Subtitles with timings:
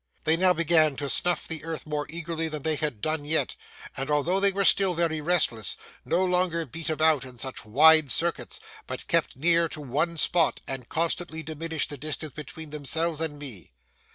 [0.23, 3.55] They now began to snuff the earth more eagerly than they had done yet,
[3.95, 8.59] and although they were still very restless, no longer beat about in such wide circuits,
[8.87, 13.73] but kept near to one spot, and constantly diminished the distance between themselves and me.